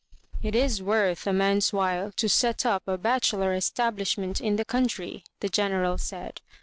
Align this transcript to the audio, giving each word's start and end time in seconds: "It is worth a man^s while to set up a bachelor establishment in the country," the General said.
"It 0.41 0.55
is 0.55 0.81
worth 0.81 1.27
a 1.27 1.29
man^s 1.29 1.71
while 1.71 2.11
to 2.13 2.27
set 2.27 2.65
up 2.65 2.81
a 2.87 2.97
bachelor 2.97 3.53
establishment 3.53 4.41
in 4.41 4.55
the 4.55 4.65
country," 4.65 5.23
the 5.41 5.47
General 5.47 5.99
said. 5.99 6.41